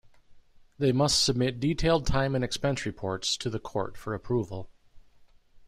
They 0.79 0.91
must 0.91 1.23
submit 1.23 1.59
detailed 1.59 2.07
time 2.07 2.33
and 2.33 2.43
expense 2.43 2.87
reports 2.87 3.37
to 3.37 3.51
the 3.51 3.59
court 3.59 3.97
for 3.97 4.15
approval. 4.15 4.67